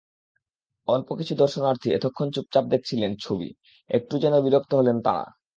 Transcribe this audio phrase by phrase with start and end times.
[0.87, 3.49] অল্পকিছু দর্শনার্থী এতক্ষণ চুপচাপ দেখছিলেন ছবি,
[3.89, 5.25] একটু যেন বিরক্ত হলেন তাঁরা।